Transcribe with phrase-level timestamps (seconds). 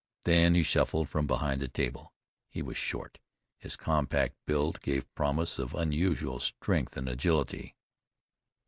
[0.23, 2.11] Then he shuffled from behind the table.
[2.49, 3.19] He was short,
[3.59, 7.75] his compact build gave promise of unusual strength and agility.